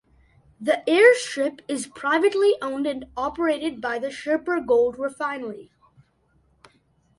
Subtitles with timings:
[0.59, 5.69] The airstrip is privately owned and operated by the Shirpur Gold Refinery.